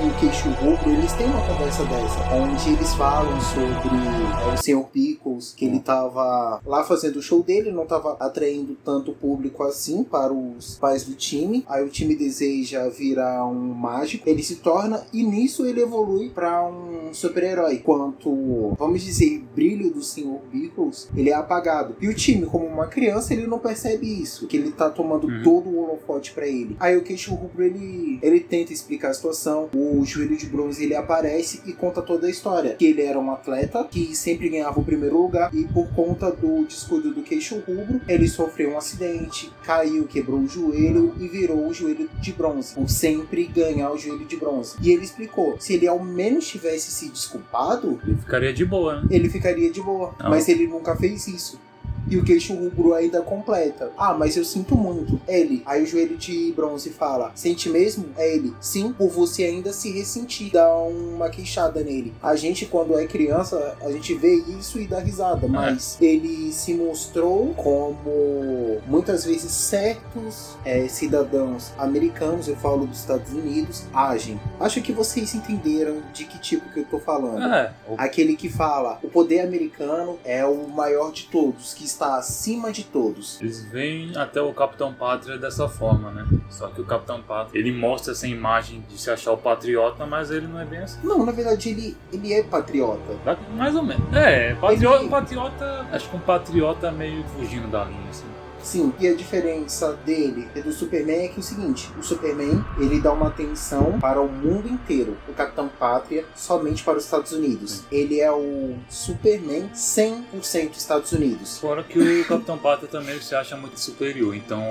Turner 0.00 0.16
o 0.16 0.18
Queixo 0.18 0.48
Rubro, 0.50 0.90
eles 0.90 1.12
têm 1.12 1.26
uma 1.26 1.46
conversa 1.46 1.84
dessa, 1.84 2.34
onde 2.34 2.70
eles 2.70 2.94
falam 2.94 3.38
sobre 3.40 3.96
é, 3.96 4.54
o 4.54 4.56
Sr. 4.56 4.86
Pickles, 4.90 5.52
que 5.56 5.66
ele 5.66 5.78
tava 5.78 6.60
lá 6.64 6.84
fazendo 6.84 7.16
o 7.16 7.22
show 7.22 7.42
dele, 7.42 7.70
não 7.70 7.86
tava 7.86 8.16
atraindo 8.18 8.76
tanto 8.84 9.12
público 9.12 9.62
assim 9.62 10.02
para 10.02 10.32
os 10.32 10.78
pais 10.78 11.04
do 11.04 11.14
time. 11.14 11.64
Aí 11.68 11.84
o 11.84 11.88
time 11.88 12.16
deseja 12.16 12.88
virar 12.88 13.46
um 13.46 13.74
mágico, 13.74 14.28
ele 14.28 14.42
se 14.42 14.56
torna 14.56 15.04
e 15.12 15.22
nisso 15.22 15.66
ele 15.66 15.82
evolui 15.82 16.30
para 16.30 16.66
um 16.66 17.12
super-herói. 17.12 17.78
Quanto, 17.78 18.74
vamos 18.78 19.02
dizer, 19.02 19.44
brilho 19.54 19.90
do 19.90 20.02
Sr. 20.02 20.38
Pickles, 20.50 21.08
ele 21.14 21.30
é 21.30 21.34
apagado. 21.34 21.96
E 22.00 22.08
o 22.08 22.14
time, 22.14 22.46
como 22.46 22.64
uma 22.66 22.86
criança, 22.86 23.34
ele 23.34 23.46
não 23.46 23.58
percebe 23.58 24.06
isso, 24.06 24.46
que 24.46 24.56
ele 24.56 24.70
tá 24.72 24.88
tomando 24.88 25.20
Uhum. 25.26 25.42
todo 25.42 25.68
o 25.68 25.82
holofote 25.82 26.32
para 26.32 26.46
ele. 26.46 26.76
Aí 26.80 26.96
o 26.96 27.02
Queixo 27.02 27.34
Rubro, 27.34 27.62
ele, 27.62 28.18
ele 28.22 28.40
tenta 28.40 28.72
explicar 28.72 29.10
a 29.10 29.14
situação, 29.14 29.68
o 29.74 29.89
Joelho 30.04 30.36
de 30.36 30.46
Bronze, 30.46 30.82
ele 30.84 30.94
aparece 30.94 31.60
e 31.66 31.72
conta 31.72 32.02
toda 32.02 32.26
a 32.26 32.30
história. 32.30 32.74
Que 32.74 32.86
ele 32.86 33.02
era 33.02 33.18
um 33.18 33.30
atleta 33.32 33.84
que 33.84 34.14
sempre 34.14 34.48
ganhava 34.48 34.80
o 34.80 34.84
primeiro 34.84 35.20
lugar 35.20 35.54
e 35.54 35.64
por 35.64 35.88
conta 35.94 36.30
do 36.30 36.64
descuido 36.64 37.12
do 37.12 37.22
Queixo 37.22 37.62
Rubro, 37.66 38.00
ele 38.08 38.28
sofreu 38.28 38.72
um 38.72 38.78
acidente, 38.78 39.52
caiu, 39.62 40.06
quebrou 40.06 40.40
o 40.40 40.48
joelho 40.48 41.14
e 41.18 41.28
virou 41.28 41.66
o 41.66 41.74
joelho 41.74 42.08
de 42.20 42.32
bronze, 42.32 42.74
por 42.74 42.88
sempre 42.88 43.46
ganhar 43.46 43.90
o 43.90 43.98
joelho 43.98 44.24
de 44.24 44.36
bronze. 44.36 44.76
E 44.80 44.90
ele 44.90 45.04
explicou, 45.04 45.56
se 45.58 45.74
ele 45.74 45.86
ao 45.86 46.02
menos 46.02 46.46
tivesse 46.46 46.90
se 46.90 47.08
desculpado, 47.08 48.00
Ele 48.04 48.16
ficaria 48.16 48.52
de 48.52 48.64
boa, 48.64 49.00
né? 49.00 49.08
ele 49.10 49.28
ficaria 49.28 49.70
de 49.70 49.82
boa. 49.82 50.14
Não. 50.18 50.30
Mas 50.30 50.48
ele 50.48 50.66
nunca 50.66 50.96
fez 50.96 51.26
isso. 51.26 51.58
E 52.10 52.16
o 52.16 52.24
queixo 52.24 52.54
rubro 52.54 52.92
ainda 52.94 53.22
completa. 53.22 53.92
Ah, 53.96 54.12
mas 54.12 54.36
eu 54.36 54.44
sinto 54.44 54.76
muito. 54.76 55.20
Ele. 55.28 55.62
Aí 55.64 55.82
o 55.82 55.86
joelho 55.86 56.16
de 56.16 56.52
bronze 56.52 56.90
fala: 56.90 57.32
Sente 57.34 57.68
mesmo? 57.68 58.06
É 58.16 58.34
ele. 58.34 58.52
Sim, 58.60 58.92
por 58.92 59.08
você 59.08 59.44
ainda 59.44 59.72
se 59.72 59.90
ressentir. 59.92 60.50
Dá 60.52 60.68
uma 60.74 61.28
queixada 61.30 61.82
nele. 61.82 62.12
A 62.22 62.34
gente, 62.34 62.66
quando 62.66 62.98
é 62.98 63.06
criança, 63.06 63.76
a 63.80 63.90
gente 63.90 64.14
vê 64.14 64.34
isso 64.58 64.80
e 64.80 64.86
dá 64.86 64.98
risada. 64.98 65.46
Mas 65.46 65.96
ele 66.00 66.52
se 66.52 66.74
mostrou 66.74 67.54
como 67.54 68.80
muitas 68.86 69.24
vezes 69.24 69.52
certos 69.52 70.56
é, 70.64 70.88
cidadãos 70.88 71.72
americanos, 71.78 72.48
eu 72.48 72.56
falo 72.56 72.86
dos 72.86 73.00
Estados 73.00 73.32
Unidos, 73.32 73.84
agem. 73.92 74.40
Acho 74.58 74.80
que 74.80 74.92
vocês 74.92 75.34
entenderam 75.34 76.02
de 76.12 76.24
que 76.24 76.38
tipo 76.38 76.68
que 76.72 76.80
eu 76.80 76.84
tô 76.84 76.98
falando. 76.98 77.42
É, 77.52 77.72
Aquele 77.96 78.36
que 78.36 78.48
fala, 78.48 78.98
o 79.02 79.08
poder 79.08 79.40
americano 79.40 80.18
é 80.24 80.44
o 80.44 80.68
maior 80.68 81.12
de 81.12 81.24
todos, 81.24 81.74
que 81.74 81.84
está 81.84 81.99
acima 82.06 82.72
de 82.72 82.84
todos. 82.84 83.40
Eles 83.40 83.64
veem 83.64 84.16
até 84.16 84.40
o 84.40 84.52
Capitão 84.52 84.92
Pátria 84.92 85.38
dessa 85.38 85.68
forma, 85.68 86.10
né? 86.10 86.26
Só 86.48 86.68
que 86.68 86.80
o 86.80 86.84
Capitão 86.84 87.22
Pátria, 87.22 87.58
ele 87.58 87.72
mostra 87.72 88.12
essa 88.12 88.26
imagem 88.26 88.84
de 88.88 88.98
se 89.00 89.10
achar 89.10 89.32
o 89.32 89.38
patriota, 89.38 90.04
mas 90.06 90.30
ele 90.30 90.46
não 90.46 90.60
é 90.60 90.64
bem 90.64 90.80
assim. 90.80 90.98
Não, 91.04 91.24
na 91.24 91.32
verdade 91.32 91.68
ele, 91.70 91.96
ele 92.12 92.32
é 92.32 92.42
patriota. 92.42 93.16
Mais 93.54 93.74
ou 93.76 93.82
menos. 93.82 94.14
É, 94.14 94.54
patriota, 94.54 95.00
Ele- 95.02 95.08
patriota 95.10 95.86
acho 95.92 96.08
que 96.10 96.16
um 96.16 96.20
patriota 96.20 96.90
meio 96.90 97.22
fugindo 97.24 97.68
da 97.68 97.84
linha, 97.84 98.10
assim. 98.10 98.26
Sim, 98.62 98.92
e 99.00 99.08
a 99.08 99.14
diferença 99.14 99.92
dele 100.04 100.48
e 100.54 100.60
do 100.60 100.72
Superman 100.72 101.24
é 101.24 101.28
que 101.28 101.36
é 101.36 101.40
o 101.40 101.42
seguinte, 101.42 101.90
o 101.98 102.02
Superman, 102.02 102.64
ele 102.78 103.00
dá 103.00 103.12
uma 103.12 103.28
atenção 103.28 103.98
para 104.00 104.20
o 104.20 104.28
mundo 104.28 104.68
inteiro. 104.68 105.16
O 105.28 105.32
Capitão 105.32 105.68
Pátria, 105.68 106.24
somente 106.34 106.82
para 106.82 106.98
os 106.98 107.04
Estados 107.04 107.32
Unidos. 107.32 107.82
Ele 107.90 108.20
é 108.20 108.30
o 108.30 108.74
Superman 108.88 109.70
100% 109.74 110.76
Estados 110.76 111.12
Unidos. 111.12 111.58
Fora 111.58 111.82
que 111.82 111.98
o 111.98 112.24
Capitão 112.26 112.58
Pátria 112.58 112.88
também 112.88 113.20
se 113.20 113.34
acha 113.34 113.56
muito 113.56 113.78
superior, 113.78 114.34
então 114.34 114.62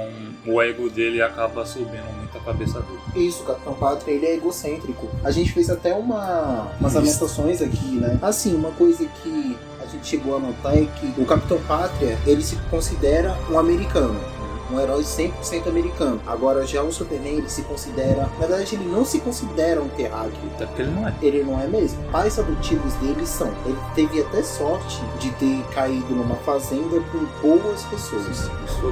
o 0.45 0.61
ego 0.61 0.89
dele 0.89 1.21
acaba 1.21 1.65
subindo 1.65 2.11
muito 2.17 2.37
a 2.37 2.41
cabeça 2.41 2.79
dele. 2.81 3.27
Isso, 3.27 3.43
o 3.43 3.45
Capitão 3.45 3.73
Pátria, 3.73 4.13
ele 4.13 4.25
é 4.25 4.35
egocêntrico. 4.35 5.09
A 5.23 5.31
gente 5.31 5.51
fez 5.51 5.69
até 5.69 5.93
uma, 5.93 6.71
umas 6.79 6.95
anotações 6.95 7.61
aqui, 7.61 7.95
né? 7.95 8.19
Assim, 8.21 8.55
uma 8.55 8.71
coisa 8.71 9.05
que 9.05 9.57
gente 9.99 10.07
chegou 10.07 10.35
a 10.35 10.39
notar 10.39 10.77
é 10.77 10.85
que 10.85 11.21
o 11.21 11.25
Capitão 11.25 11.59
Pátria, 11.67 12.17
ele 12.25 12.41
se 12.41 12.55
considera 12.69 13.37
um 13.49 13.59
americano. 13.59 14.19
Um 14.71 14.79
herói 14.79 15.01
100% 15.01 15.67
americano. 15.67 16.21
Agora, 16.27 16.63
já 16.63 16.83
o 16.83 16.91
Superman, 16.91 17.37
ele 17.37 17.49
se 17.49 17.63
considera... 17.63 18.29
Na 18.39 18.45
verdade, 18.45 18.75
ele 18.75 18.85
não 18.85 19.03
se 19.03 19.19
considera 19.19 19.81
um 19.81 19.89
terráqueo. 19.89 20.37
Até 20.53 20.67
porque 20.67 20.83
ele 20.83 20.91
não 20.91 21.07
é. 21.07 21.15
Ele 21.23 21.43
não 21.43 21.59
é 21.59 21.65
mesmo. 21.65 22.03
Pais 22.11 22.37
adotivos 22.37 22.93
dele 22.95 23.25
são. 23.25 23.51
Ele 23.65 23.79
teve 23.95 24.21
até 24.21 24.43
sorte 24.43 25.03
de 25.19 25.31
ter 25.31 25.63
caído 25.73 26.13
numa 26.13 26.35
fazenda 26.35 27.01
com 27.11 27.25
boas 27.41 27.81
pessoas. 27.85 28.47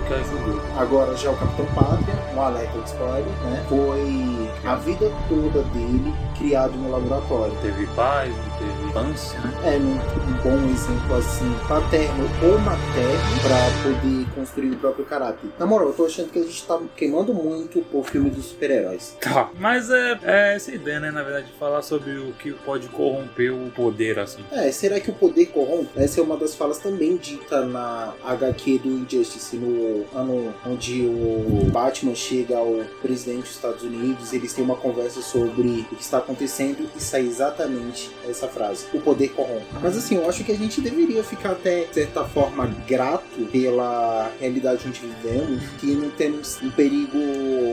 Que 0.08 0.14
ajudou. 0.16 0.60
Agora 0.78 1.16
já 1.16 1.30
o 1.30 1.38
Capitão 1.38 1.68
Pátria, 1.68 2.16
um 2.36 2.42
alerta 2.42 2.80
de 2.80 2.90
spoiler, 2.90 3.26
né? 3.44 3.66
Foi 3.70 4.50
a 4.68 4.76
vida 4.78 5.12
toda 5.30 5.62
dele 5.66 6.12
criado 6.40 6.74
no 6.74 6.92
laboratório. 6.92 7.54
Teve 7.62 7.86
paz, 7.88 8.34
teve 8.58 8.90
infância, 8.90 9.40
né? 9.40 9.54
É 9.64 9.78
um, 9.78 9.94
um 9.94 10.44
bom 10.44 10.70
exemplo 10.70 11.16
assim, 11.16 11.56
paterno 11.68 12.30
ou 12.44 12.60
materno, 12.60 13.40
pra 13.42 13.58
poder 13.84 14.26
construir 14.36 14.72
o 14.72 14.78
próprio 14.78 15.06
caráter. 15.06 15.50
Na 15.58 15.66
moral, 15.66 15.90
eu 15.90 15.94
tô 15.94 16.06
achando 16.06 16.30
que 16.30 16.40
a 16.40 16.44
gente 16.44 16.66
tá 16.66 16.80
queimando 16.96 17.34
muito 17.34 17.86
o 17.92 18.04
filme 18.04 18.30
dos 18.30 18.46
super-heróis. 18.46 19.16
Tá. 19.22 19.50
Mas 19.60 19.90
é, 19.90 20.20
é 20.24 20.56
essa 20.56 20.72
ideia, 20.72 21.00
né? 21.00 21.12
Na 21.12 21.24
verdade, 21.24 21.48
de 21.48 21.54
falar 21.54 21.82
sobre 21.82 22.18
o 22.18 22.34
que 22.34 22.52
pode 22.54 22.88
corromper 22.90 23.54
o 23.54 23.70
poder, 23.72 24.20
assim. 24.20 24.44
É, 24.52 24.72
será 24.72 25.00
que 25.00 25.10
o 25.10 25.14
poder 25.14 25.48
corrompe? 25.48 25.90
Essa 25.96 26.20
é 26.20 26.24
uma 26.24 26.38
das 26.38 26.56
falas 26.56 26.78
também 26.78 27.18
dita 27.18 27.66
na 27.66 28.14
HQ 28.24 28.80
do 28.80 28.90
Injustice, 28.90 29.56
no 29.56 30.06
ano 30.18 30.54
onde 30.66 31.06
o 31.06 31.70
Batman 31.72 32.16
chega 32.16 32.58
ao 32.58 32.84
presidente 33.02 33.42
dos 33.42 33.52
Estados 33.52 33.84
Unidos, 33.84 34.34
eles 34.34 34.54
têm 34.54 34.64
uma 34.64 34.76
conversa 34.76 35.22
sobre 35.22 35.86
o 35.92 35.96
que 35.96 36.02
está 36.02 36.18
acontecendo 36.20 36.90
e 36.96 37.02
sai 37.02 37.26
exatamente 37.26 38.12
essa 38.28 38.47
frase: 38.48 38.86
o 38.94 39.00
poder 39.00 39.30
corrompe. 39.30 39.66
Mas 39.82 39.98
assim, 39.98 40.16
eu 40.16 40.27
acho 40.30 40.44
que 40.44 40.51
a 40.51 40.56
gente 40.56 40.82
deveria 40.82 41.24
ficar 41.24 41.51
até, 41.51 41.86
de 41.86 41.94
certa 41.94 42.24
forma, 42.25 42.70
grato 42.88 43.46
pela 43.51 44.32
realidade 44.39 44.84
onde 44.88 45.00
vivemos, 45.00 45.63
que 45.80 45.88
não 45.88 46.10
temos 46.10 46.60
um 46.62 46.70
perigo 46.72 47.18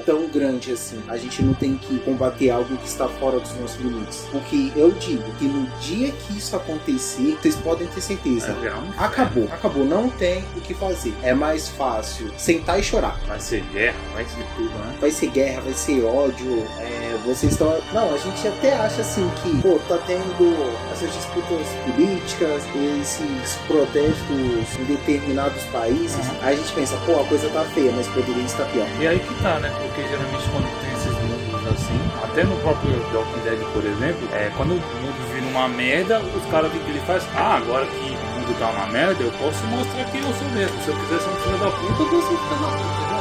tão 0.04 0.26
grande 0.28 0.73
assim. 0.73 1.00
A 1.09 1.16
gente 1.16 1.43
não 1.43 1.54
tem 1.54 1.76
que 1.76 1.99
combater 2.00 2.50
algo 2.50 2.76
que 2.76 2.87
está 2.87 3.09
fora 3.09 3.38
dos 3.40 3.54
nossos 3.59 3.81
limites. 3.81 4.26
Porque 4.31 4.73
eu 4.76 4.90
digo 4.93 5.25
que 5.38 5.45
no 5.45 5.66
dia 5.78 6.12
que 6.12 6.38
isso 6.38 6.57
acontecer, 6.57 7.37
vocês 7.40 7.57
podem 7.57 7.87
ter 7.88 8.00
certeza. 8.00 8.52
Inferno. 8.52 8.95
Acabou, 8.99 9.45
acabou, 9.45 9.85
não 9.85 10.09
tem 10.11 10.45
o 10.57 10.61
que 10.61 10.75
fazer. 10.75 11.14
É 11.23 11.35
mais 11.35 11.69
fácil 11.69 12.33
sentar 12.37 12.78
e 12.78 12.83
chorar. 12.83 13.19
Vai 13.26 13.40
ser 13.40 13.62
guerra, 13.73 13.97
vai 14.12 14.25
ser 14.25 14.45
tudo, 14.57 14.71
né? 14.71 14.97
Vai 15.00 15.11
ser 15.11 15.26
guerra, 15.28 15.61
vai 15.62 15.75
ser 15.75 16.04
ódio. 16.04 16.64
é, 16.81 17.16
vocês 17.25 17.52
estão. 17.52 17.76
Não, 17.93 18.14
a 18.14 18.19
gente 18.19 18.47
até 18.47 18.75
acha 18.75 19.00
assim 19.00 19.28
que, 19.43 19.61
pô, 19.62 19.78
tá 19.88 19.99
tendo 20.07 20.63
essas 20.92 21.12
disputas 21.12 21.66
políticas, 21.85 22.62
esses 23.00 23.56
protestos 23.66 24.78
em 24.78 24.85
determinados 24.85 25.62
países. 25.64 26.26
Uhum. 26.26 26.37
Aí 26.42 26.54
a 26.54 26.56
gente 26.56 26.73
pensa, 26.73 26.97
pô, 27.06 27.21
a 27.21 27.25
coisa 27.25 27.49
tá 27.50 27.64
feia, 27.75 27.92
mas 27.94 28.06
poderia 28.09 28.42
estar 28.42 28.64
pior. 28.66 28.87
E 29.00 29.06
aí 29.06 29.18
que 29.18 29.35
tá, 29.42 29.59
né? 29.59 29.73
Porque 29.83 30.09
geralmente 30.09 30.49
quando 30.50 30.80
tem 30.80 30.92
esses 30.92 31.12
mundos 31.12 31.66
assim, 31.73 31.99
até 32.23 32.44
no 32.44 32.56
próprio 32.59 32.92
The 33.11 33.16
Walking 33.16 33.40
Dead, 33.40 33.59
por 33.73 33.85
exemplo, 33.85 34.28
é, 34.33 34.50
quando 34.56 34.73
o 34.73 34.75
mundo 34.75 35.33
vira 35.33 35.47
uma 35.47 35.68
merda, 35.68 36.21
os 36.21 36.44
caras, 36.50 36.71
que 36.73 36.78
ele 36.90 37.00
faz? 37.06 37.25
Ah, 37.35 37.56
agora 37.56 37.87
que 37.87 37.97
o 37.97 38.40
mundo 38.40 38.59
tá 38.59 38.71
uma 38.71 38.87
merda, 38.87 39.23
eu 39.23 39.33
posso 39.33 39.64
mostrar 39.66 40.04
quem 40.11 40.21
eu 40.21 40.33
sou 40.35 40.49
mesmo. 40.50 40.83
Se 40.83 40.88
eu 40.88 40.97
quiser 40.97 41.21
ser 41.21 41.30
um 41.30 41.37
filho 41.37 41.59
da 41.59 41.71
puta, 41.71 42.02
eu 42.02 42.11
vou 42.11 42.23
ser 42.23 42.35
um 42.35 42.38
filho 42.38 42.61
da 42.61 42.68
puta, 42.68 43.13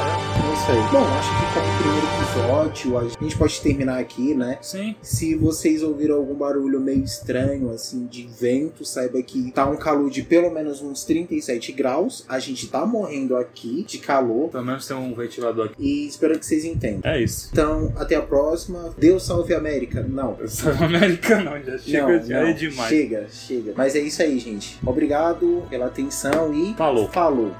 é. 0.53 0.55
Isso 0.55 0.71
aí. 0.71 0.91
Bom, 0.91 1.03
acho 1.03 1.29
que 1.29 1.53
como 1.53 1.77
primeiro 1.81 2.07
episódio, 2.21 2.97
a 2.97 3.23
gente 3.23 3.37
pode 3.37 3.61
terminar 3.61 3.99
aqui, 3.99 4.33
né? 4.35 4.57
Sim, 4.61 4.95
Se 5.01 5.35
vocês 5.35 5.81
ouviram 5.81 6.15
algum 6.15 6.35
barulho 6.35 6.79
meio 6.79 7.03
estranho, 7.03 7.71
assim, 7.71 8.05
de 8.05 8.27
vento, 8.27 8.85
saiba 8.85 9.21
que 9.21 9.51
tá 9.51 9.65
um 9.67 9.75
calor 9.75 10.09
de 10.09 10.21
pelo 10.21 10.51
menos 10.51 10.81
uns 10.81 11.03
37 11.05 11.71
graus. 11.71 12.23
A 12.29 12.39
gente 12.39 12.67
tá 12.67 12.85
morrendo 12.85 13.35
aqui 13.35 13.83
de 13.87 13.97
calor. 13.97 14.49
pelo 14.49 14.63
menos 14.63 14.87
tem 14.87 14.95
um 14.95 15.13
ventilador 15.15 15.65
aqui. 15.65 15.75
E 15.79 16.07
espero 16.07 16.37
que 16.37 16.45
vocês 16.45 16.63
entendam. 16.65 17.01
É 17.11 17.21
isso. 17.21 17.49
Então, 17.51 17.91
até 17.95 18.15
a 18.15 18.21
próxima. 18.21 18.93
Deus 18.97 19.25
salve 19.25 19.53
a 19.53 19.57
América. 19.57 20.03
Não. 20.07 20.37
Eu 20.39 20.47
sou 20.47 20.71
americano, 20.71 21.51
já 21.65 21.77
chega, 21.77 22.07
não, 22.07 22.25
já 22.25 22.41
não. 22.41 22.47
é 22.47 22.53
demais. 22.53 22.89
Chega, 22.89 23.27
chega. 23.29 23.73
Mas 23.75 23.95
é 23.95 23.99
isso 23.99 24.21
aí, 24.21 24.37
gente. 24.39 24.79
Obrigado 24.85 25.63
pela 25.69 25.87
atenção 25.87 26.53
e 26.53 26.73
Falou. 26.75 27.07
Falou. 27.09 27.51